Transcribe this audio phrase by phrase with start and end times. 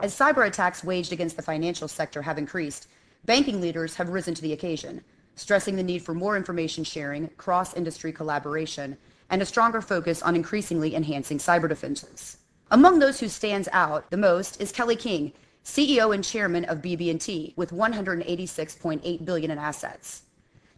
[0.00, 2.86] As cyber attacks waged against the financial sector have increased,
[3.24, 5.02] banking leaders have risen to the occasion,
[5.34, 8.96] stressing the need for more information sharing, cross-industry collaboration,
[9.28, 12.36] and a stronger focus on increasingly enhancing cyber defenses.
[12.70, 15.32] Among those who stands out the most is Kelly King,
[15.64, 20.22] CEO and Chairman of BB&T, with 186.8 billion in assets.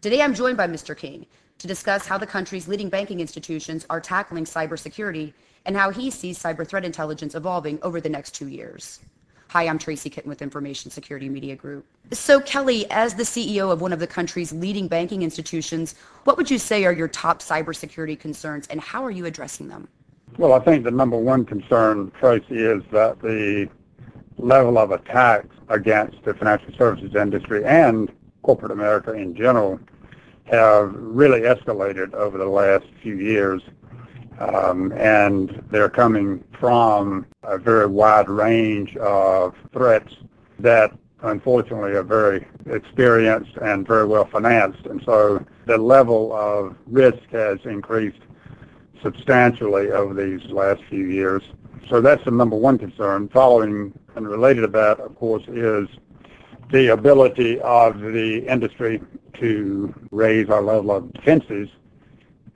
[0.01, 0.97] Today, I'm joined by Mr.
[0.97, 1.27] King
[1.59, 5.33] to discuss how the country's leading banking institutions are tackling cybersecurity
[5.63, 8.99] and how he sees cyber threat intelligence evolving over the next two years.
[9.51, 11.85] Hi, I'm Tracy Kitten with Information Security Media Group.
[12.13, 16.49] So, Kelly, as the CEO of one of the country's leading banking institutions, what would
[16.49, 19.89] you say are your top cybersecurity concerns and how are you addressing them?
[20.37, 23.67] Well, I think the number one concern, Tracy, is that the
[24.37, 28.09] level of attacks against the financial services industry and
[28.43, 29.81] corporate America in general
[30.45, 33.61] have really escalated over the last few years.
[34.41, 40.15] Um, and they're coming from a very wide range of threats
[40.57, 40.91] that
[41.21, 44.85] unfortunately are very experienced and very well financed.
[44.87, 48.21] And so the level of risk has increased
[49.03, 51.43] substantially over these last few years.
[51.89, 53.29] So that's the number one concern.
[53.29, 55.87] Following and related to that, of course, is
[56.71, 59.01] the ability of the industry
[59.33, 61.69] to raise our level of defenses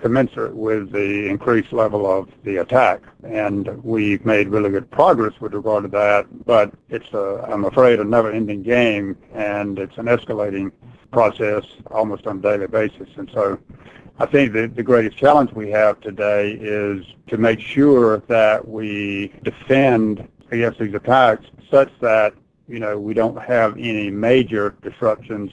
[0.06, 3.02] commensurate with the increased level of the attack.
[3.24, 8.00] And we've made really good progress with regard to that, but it's, a, I'm afraid,
[8.00, 10.72] a never-ending game, and it's an escalating
[11.12, 13.10] process almost on a daily basis.
[13.18, 13.58] And so
[14.20, 19.34] I think that the greatest challenge we have today is to make sure that we
[19.42, 22.36] defend against these attacks such that,
[22.68, 25.52] you know, we don't have any major disruptions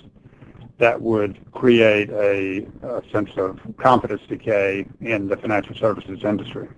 [0.82, 2.66] that would create a,
[3.12, 6.68] sense of confidence decay in the financial services industry.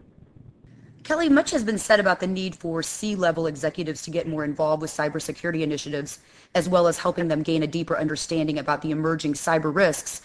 [1.05, 4.83] Kelly, much has been said about the need for C-level executives to get more involved
[4.83, 6.19] with cybersecurity initiatives,
[6.55, 10.21] as well as helping them gain a deeper understanding about the emerging cyber risks.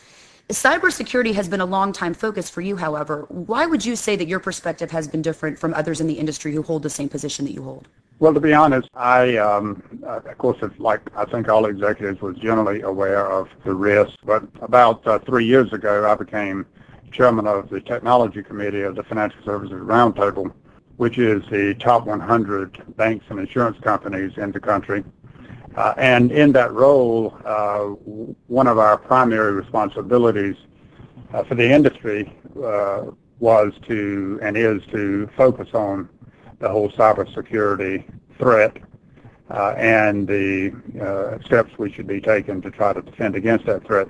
[0.49, 3.27] Cybersecurity has been a long-time focus for you, however.
[3.29, 6.53] Why would you say that your perspective has been different from others in the industry
[6.53, 7.87] who hold the same position that you hold?
[8.19, 12.81] Well, to be honest, I, um, of course, like I think all executives was generally
[12.81, 14.11] aware of the risk.
[14.25, 16.65] But about uh, three years ago, I became
[17.13, 20.51] chairman of the technology committee of the Financial Services Roundtable,
[20.97, 25.05] which is the top 100 banks and insurance companies in the country.
[25.77, 27.83] Uh, and in that role, uh,
[28.47, 30.57] one of our primary responsibilities
[31.33, 33.03] uh, for the industry uh,
[33.39, 36.09] was to and is to focus on
[36.59, 38.03] the whole cybersecurity
[38.37, 38.77] threat
[39.49, 43.85] uh, and the uh, steps we should be taking to try to defend against that
[43.85, 44.07] threat.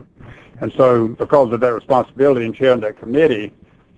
[0.61, 3.53] And so because of that responsibility in chairing that committee,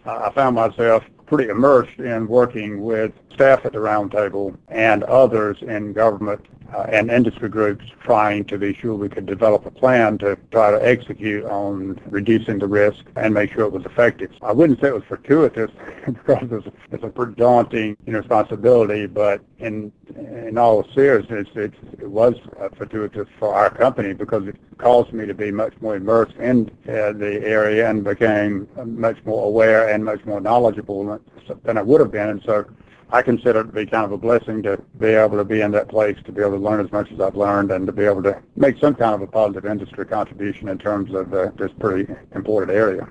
[0.06, 5.58] uh, I found myself pretty immersed in working with staff at the roundtable and others
[5.62, 6.46] in government
[6.90, 10.86] and industry groups trying to be sure we could develop a plan to try to
[10.86, 14.32] execute on reducing the risk and make sure it was effective.
[14.42, 15.72] I wouldn't say it was fortuitous
[16.06, 21.74] because it's, it's a pretty daunting you know, responsibility, but in in all seriousness, it,
[22.00, 22.36] it was
[22.78, 27.14] fortuitous for our company because it caused me to be much more immersed in uh,
[27.14, 31.20] the area and became much more aware and much more knowledgeable
[31.64, 32.30] than I would have been.
[32.30, 32.66] And so
[33.14, 35.72] I consider it to be kind of a blessing to be able to be in
[35.72, 38.06] that place, to be able to learn as much as I've learned, and to be
[38.06, 41.72] able to make some kind of a positive industry contribution in terms of uh, this
[41.80, 43.08] pretty important area.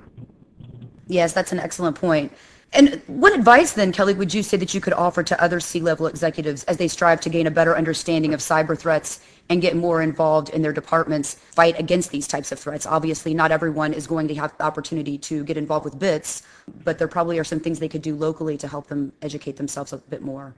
[1.06, 2.32] Yes, that's an excellent point.
[2.72, 6.06] And what advice then, Kelly, would you say that you could offer to other C-level
[6.06, 10.00] executives as they strive to gain a better understanding of cyber threats and get more
[10.00, 12.86] involved in their departments fight against these types of threats?
[12.86, 16.42] Obviously, not everyone is going to have the opportunity to get involved with BITS,
[16.84, 19.92] but there probably are some things they could do locally to help them educate themselves
[19.92, 20.54] a bit more.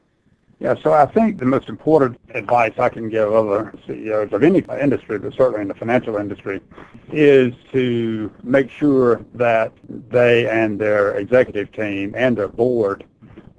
[0.60, 4.62] Yeah, so I think the most important advice I can give other CEOs of any
[4.81, 6.60] industry, but certainly in the financial industry,
[7.10, 13.02] is to make sure that they and their executive team and their board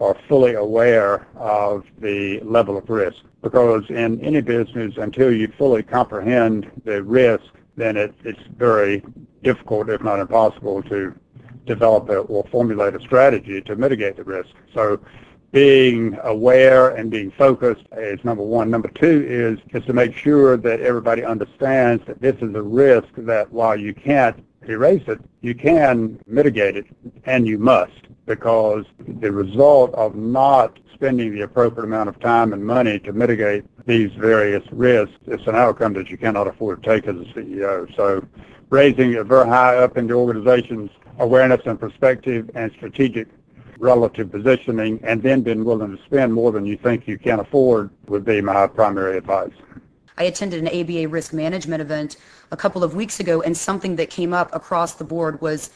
[0.03, 3.21] are fully aware of the level of risk.
[3.41, 7.45] Because in any business, until you fully comprehend the risk,
[7.75, 9.03] then it, it's very
[9.43, 11.13] difficult, if not impossible, to
[11.65, 14.49] develop a, or formulate a strategy to mitigate the risk.
[14.73, 14.99] So
[15.51, 18.69] being aware and being focused is number one.
[18.69, 23.09] Number two is, is to make sure that everybody understands that this is a risk
[23.17, 26.85] that while you can't erase it, you can mitigate it,
[27.25, 27.91] and you must,
[28.25, 33.65] because the result of not spending the appropriate amount of time and money to mitigate
[33.85, 37.93] these various risks is an outcome that you cannot afford to take as a CEO.
[37.95, 38.25] So
[38.69, 40.89] raising it very high up in the organization's
[41.19, 43.27] awareness and perspective and strategic
[43.79, 47.89] relative positioning, and then being willing to spend more than you think you can afford
[48.07, 49.51] would be my primary advice.
[50.17, 52.17] I attended an ABA risk management event
[52.51, 55.71] a couple of weeks ago, and something that came up across the board was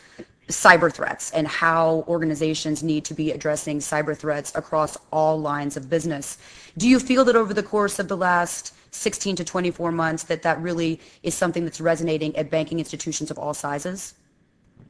[0.48, 5.90] cyber threats and how organizations need to be addressing cyber threats across all lines of
[5.90, 6.38] business.
[6.78, 10.42] Do you feel that over the course of the last 16 to 24 months that
[10.44, 14.14] that really is something that's resonating at banking institutions of all sizes?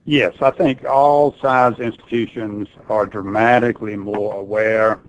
[0.05, 5.01] Yes, I think all size institutions are dramatically more aware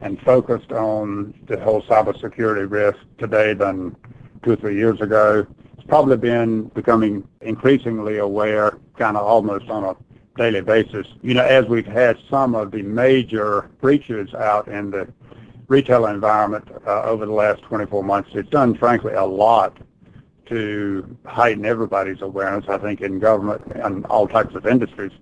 [0.00, 3.96] and focused on the whole cybersecurity risk today than
[4.44, 5.46] two or three years ago.
[5.88, 9.96] Probably been becoming increasingly aware kind of almost on a
[10.36, 11.06] daily basis.
[11.22, 15.08] You know, as we've had some of the major breaches out in the
[15.68, 19.76] retail environment uh, over the last 24 months, it's done, frankly, a lot
[20.46, 25.12] to heighten everybody's awareness, I think, in government and all types of industries.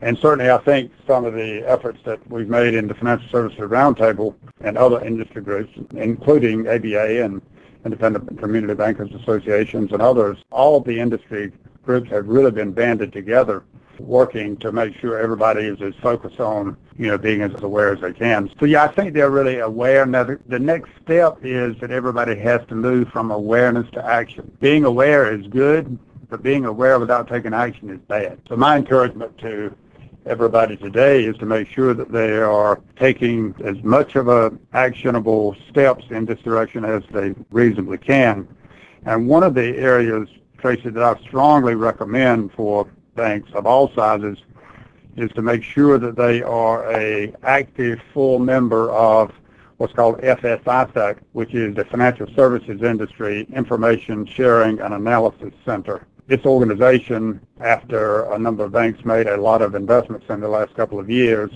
[0.00, 3.60] And certainly I think some of the efforts that we've made in the Financial Services
[3.60, 7.42] Roundtable and other industry groups, including ABA and
[7.84, 11.52] Independent Community Bankers Associations and others, all the industry
[11.84, 13.64] groups have really been banded together
[13.98, 18.00] working to make sure everybody is as focused on, you know, being as aware as
[18.00, 18.50] they can.
[18.58, 20.06] So yeah, I think they're really aware.
[20.06, 24.50] Now the, the next step is that everybody has to move from awareness to action.
[24.60, 28.40] Being aware is good, but being aware without taking action is bad.
[28.48, 29.74] So my encouragement to
[30.26, 35.56] everybody today is to make sure that they are taking as much of a actionable
[35.68, 38.46] steps in this direction as they reasonably can.
[39.04, 40.28] And one of the areas,
[40.58, 44.38] Tracy, that I strongly recommend for banks of all sizes
[45.16, 49.32] is to make sure that they are a active full member of
[49.76, 56.06] what's called FSISAC, which is the Financial Services Industry Information Sharing and Analysis Center.
[56.28, 60.72] This organization, after a number of banks made a lot of investments in the last
[60.74, 61.50] couple of years,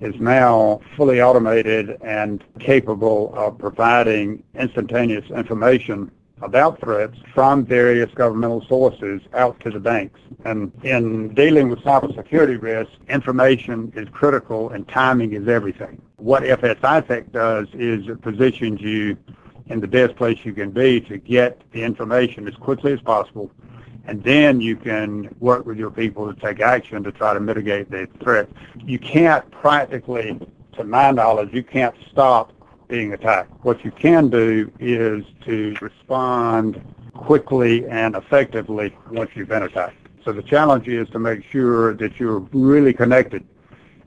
[0.00, 6.10] is now fully automated and capable of providing instantaneous information
[6.42, 10.20] about threats from various governmental sources out to the banks.
[10.44, 16.00] And in dealing with cybersecurity risk, information is critical and timing is everything.
[16.16, 19.16] What FSISAC does is it positions you
[19.66, 23.50] in the best place you can be to get the information as quickly as possible
[24.10, 27.88] and then you can work with your people to take action to try to mitigate
[27.92, 28.48] the threat.
[28.84, 30.36] You can't practically,
[30.72, 32.52] to my knowledge, you can't stop
[32.88, 33.52] being attacked.
[33.62, 36.82] What you can do is to respond
[37.14, 40.08] quickly and effectively once you've been attacked.
[40.24, 43.46] So the challenge is to make sure that you're really connected.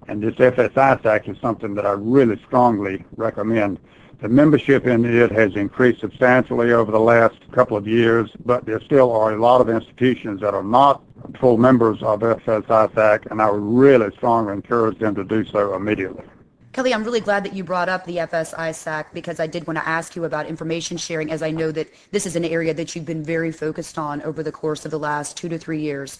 [0.10, 3.80] And this FSI FSISAC is something that I really strongly recommend.
[4.24, 8.80] The membership in it has increased substantially over the last couple of years, but there
[8.80, 11.04] still are a lot of institutions that are not
[11.42, 16.24] full members of FSISAC, and I would really strongly encourage them to do so immediately.
[16.72, 19.86] Kelly, I'm really glad that you brought up the FSISAC because I did want to
[19.86, 23.04] ask you about information sharing as I know that this is an area that you've
[23.04, 26.18] been very focused on over the course of the last two to three years.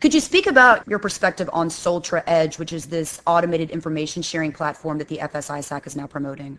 [0.00, 4.50] Could you speak about your perspective on Soltra Edge, which is this automated information sharing
[4.50, 6.58] platform that the FSISAC is now promoting?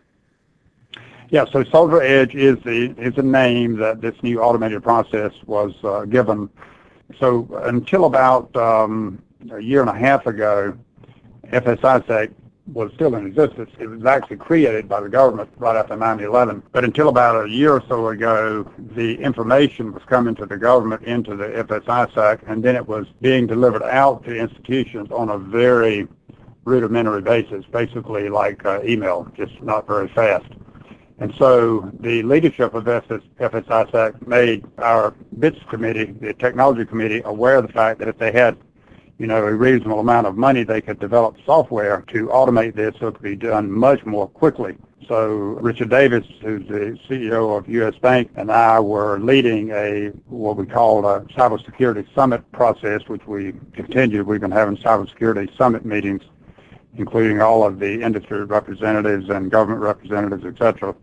[1.30, 5.74] Yeah, so Soltra Edge is the is a name that this new automated process was
[5.84, 6.50] uh, given.
[7.20, 10.78] So until about um, a year and a half ago,
[11.48, 12.32] FSISAC
[12.74, 13.70] was still in existence.
[13.80, 16.62] It was actually created by the government right after 9/11.
[16.72, 21.04] But until about a year or so ago, the information was coming to the government
[21.04, 26.08] into the FSISAC, and then it was being delivered out to institutions on a very
[26.66, 30.46] rudimentary basis, basically like uh, email, just not very fast.
[31.20, 37.68] And so the leadership of FSISAC made our BITS committee, the technology committee, aware of
[37.68, 38.58] the fact that if they had
[39.18, 43.08] you know, a reasonable amount of money, they could develop software to automate this so
[43.08, 44.78] it could be done much more quickly.
[45.08, 45.28] So
[45.62, 47.96] Richard Davis, who's the CEO of U.S.
[48.02, 53.54] Bank, and I were leading a what we call a cybersecurity summit process, which we
[53.74, 54.26] continued.
[54.26, 56.24] We've been having cybersecurity summit meetings,
[56.98, 60.96] including all of the industry representatives and government representatives, et cetera,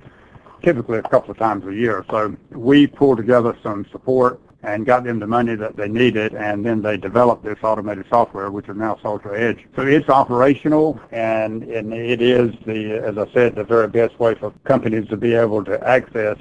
[0.62, 2.04] typically a couple of times a year.
[2.10, 6.64] So we pulled together some support and got them the money that they needed, and
[6.64, 9.66] then they developed this automated software, which is now Soltra Edge.
[9.74, 14.36] So it's operational, and, and it is the, as I said, the very best way
[14.36, 16.38] for companies to be able to access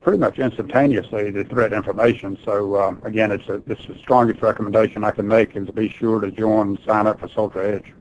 [0.00, 2.36] pretty much instantaneously the threat information.
[2.44, 5.88] So um, again, it's, a, it's the strongest recommendation I can make is to be
[5.88, 7.94] sure to join, sign up for Soltra Edge.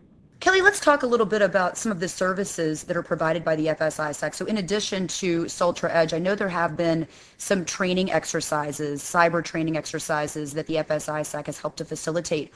[0.43, 3.55] Kelly, let's talk a little bit about some of the services that are provided by
[3.55, 4.35] the FSISAC.
[4.35, 7.07] So in addition to Soltra Edge, I know there have been
[7.37, 12.53] some training exercises, cyber training exercises that the FSISAC has helped to facilitate.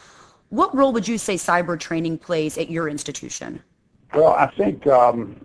[0.50, 3.63] What role would you say cyber training plays at your institution?
[4.13, 5.39] Well, I think um,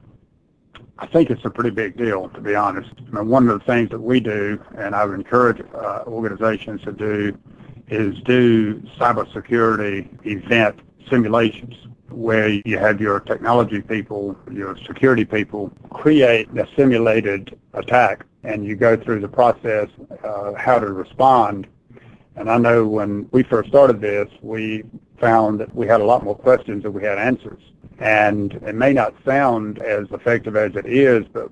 [0.98, 2.90] I think it's a pretty big deal, to be honest.
[2.98, 6.82] I mean, one of the things that we do, and I would encourage uh, organizations
[6.82, 7.38] to do,
[7.86, 11.76] is do cybersecurity event simulations
[12.14, 18.76] where you have your technology people, your security people create a simulated attack and you
[18.76, 19.88] go through the process
[20.24, 21.66] uh, how to respond.
[22.36, 24.84] And I know when we first started this, we
[25.18, 27.62] found that we had a lot more questions than we had answers.
[27.98, 31.50] And it may not sound as effective as it is, but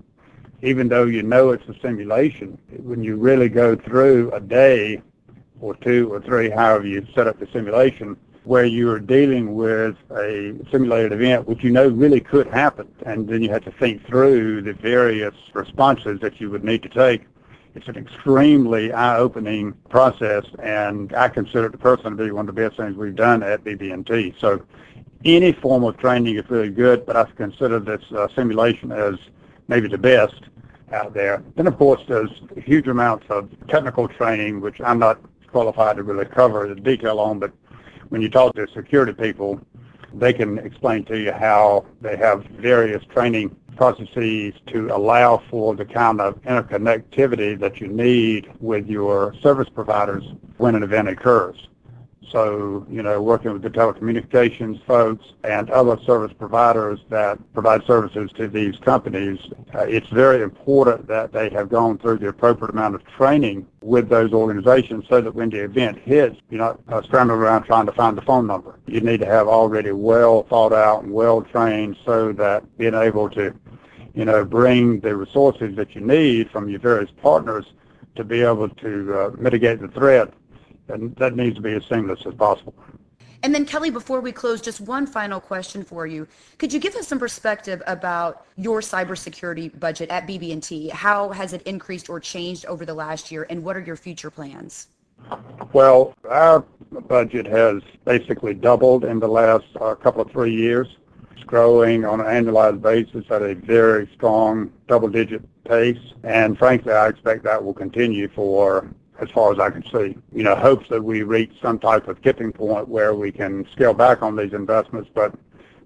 [0.63, 5.01] even though you know it's a simulation, when you really go through a day
[5.61, 9.97] or two or three, however you set up the simulation, where you are dealing with
[10.13, 14.05] a simulated event, which you know really could happen, and then you have to think
[14.07, 17.23] through the various responses that you would need to take.
[17.75, 22.61] It's an extremely eye-opening process, and I consider it personally to be one of the
[22.61, 24.35] best things we've done at BB&T.
[24.39, 24.63] So
[25.25, 29.15] any form of training is really good, but I consider this uh, simulation as
[29.69, 30.35] maybe the best
[30.93, 31.45] out there.
[31.55, 36.25] Then, of course, there's huge amounts of technical training, which I'm not qualified to really
[36.25, 37.53] cover the detail on, but
[38.11, 39.61] when you talk to security people,
[40.13, 45.85] they can explain to you how they have various training processes to allow for the
[45.85, 50.25] kind of interconnectivity that you need with your service providers
[50.59, 51.69] when an event occurs.
[52.31, 58.31] So, you know, working with the telecommunications folks and other service providers that provide services
[58.37, 59.41] to these companies,
[59.75, 64.09] uh, it's very important that they have gone through the appropriate amount of training with
[64.09, 67.93] those organizations so that when the event hits, you're not uh, scrambling around trying to
[67.93, 68.79] find the phone number.
[68.87, 73.29] You need to have already well thought out and well trained so that being able
[73.31, 73.53] to,
[74.15, 77.67] you know, bring the resources that you need from your various partners
[78.15, 80.33] to be able to uh, mitigate the threat
[80.93, 82.75] and that needs to be as seamless as possible.
[83.43, 86.29] And then Kelly, before we close, just one final question for you.
[86.59, 90.91] Could you give us some perspective about your cybersecurity budget at BB&T?
[90.91, 94.31] How has it increased or changed over the last year, and what are your future
[94.31, 94.89] plans?
[95.73, 96.61] Well, our
[97.09, 100.89] budget has basically doubled in the last uh, couple of three years.
[101.33, 107.09] It's growing on an annualized basis at a very strong double-digit pace, and frankly, I
[107.09, 108.91] expect that will continue for
[109.21, 110.17] as far as I can see.
[110.33, 113.95] You know, hopes that we reach some type of tipping point where we can scale
[113.95, 115.35] back on these investments, but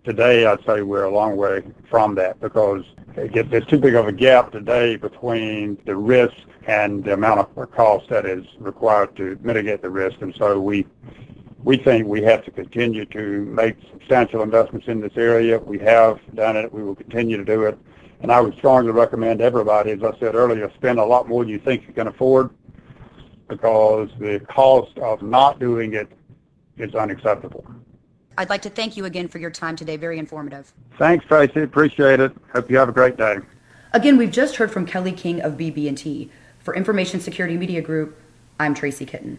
[0.05, 4.13] today I'd say we're a long way from that because there's too big of a
[4.13, 6.37] gap today between the risk
[6.67, 10.21] and the amount of cost that is required to mitigate the risk.
[10.21, 10.87] And so we
[11.63, 15.59] we think we have to continue to make substantial investments in this area.
[15.59, 16.71] We have done it.
[16.71, 17.79] We will continue to do it.
[18.21, 21.51] And I would strongly recommend everybody, as I said earlier, spend a lot more than
[21.51, 22.51] you think you can afford
[23.49, 26.09] because the cost of not doing it
[26.77, 27.65] is unacceptable.
[28.37, 29.97] I'd like to thank you again for your time today.
[29.97, 30.73] Very informative.
[30.99, 31.63] Thanks, Tracy.
[31.63, 32.33] Appreciate it.
[32.53, 33.39] Hope you have a great day.
[33.93, 36.31] Again, we've just heard from Kelly King of BB&T.
[36.59, 38.19] For Information Security Media Group,
[38.59, 39.39] I'm Tracy Kitten.